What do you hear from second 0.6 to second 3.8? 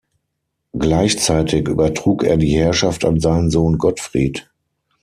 Gleichzeitig übertrug er die Herrschaft an seinen Sohn